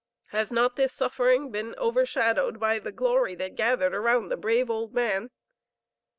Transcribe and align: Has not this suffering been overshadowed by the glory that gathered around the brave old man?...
Has 0.29 0.51
not 0.51 0.77
this 0.77 0.91
suffering 0.93 1.51
been 1.51 1.75
overshadowed 1.77 2.59
by 2.59 2.79
the 2.79 2.91
glory 2.91 3.35
that 3.35 3.53
gathered 3.53 3.93
around 3.93 4.29
the 4.29 4.35
brave 4.35 4.67
old 4.67 4.95
man?... 4.95 5.29